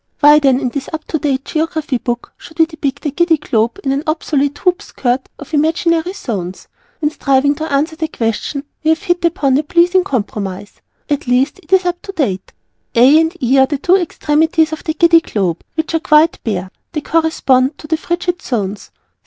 _Why, 0.19 0.39
then, 0.39 0.59
in 0.59 0.69
this 0.69 0.89
up 0.91 1.05
to 1.09 1.19
date 1.19 1.45
Geography 1.45 1.99
Book, 1.99 2.31
should 2.35 2.57
we 2.57 2.65
depict 2.65 3.03
the 3.03 3.11
Giddy 3.11 3.37
Globe 3.37 3.77
in 3.83 3.91
an 3.91 4.01
obsolete 4.07 4.57
hoop 4.57 4.81
skirt 4.81 5.29
of 5.37 5.53
imaginary 5.53 6.13
Zones? 6.13 6.67
In 7.03 7.11
striving 7.11 7.53
to 7.53 7.71
answer 7.71 7.95
the 7.95 8.07
question, 8.07 8.63
we 8.83 8.89
have 8.89 9.03
hit 9.03 9.23
upon 9.23 9.59
a 9.59 9.61
pleasing 9.61 10.03
compromise. 10.03 10.81
[Illustration: 11.07 11.07
(A, 11.11 11.13
E, 11.13 11.17
C, 11.17 11.17
D 11.17 11.17
markers)] 11.17 11.21
At 11.21 11.29
least 11.53 11.59
it 11.59 11.73
is 11.77 11.85
up 11.85 12.01
to 12.01 12.11
date. 12.13 12.53
A. 12.95 13.19
and 13.19 13.43
E. 13.43 13.59
are 13.59 13.67
the 13.67 13.77
two 13.77 13.95
extremities 13.95 14.73
of 14.73 14.83
the 14.83 14.95
Giddy 14.95 15.21
Globe, 15.21 15.63
which 15.75 15.93
are 15.93 15.99
quite 15.99 16.43
bare. 16.43 16.71
They 16.93 17.01
correspond 17.01 17.77
to 17.77 17.85
the 17.85 17.97
Frigid 17.97 18.41
Zones. 18.41 18.89